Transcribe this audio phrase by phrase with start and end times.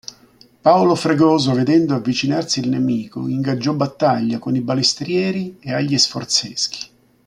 [0.61, 6.87] Paolo Fregoso vedendo avvicinarsi il nemico ingaggiò battaglia con i balestrieri e agli sforzeschi.